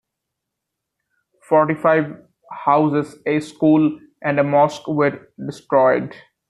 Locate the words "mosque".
4.43-4.87